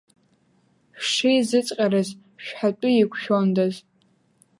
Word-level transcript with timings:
Шәшеизыҵҟьарыз, 1.03 2.09
шәҳәатәы 2.43 2.89
еиқәшәондаз! 2.93 3.73